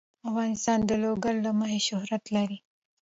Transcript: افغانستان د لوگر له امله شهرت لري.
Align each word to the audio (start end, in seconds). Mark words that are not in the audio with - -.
افغانستان 0.29 0.79
د 0.89 0.91
لوگر 1.03 1.35
له 1.43 1.49
امله 1.53 1.79
شهرت 1.87 2.23
لري. 2.35 2.57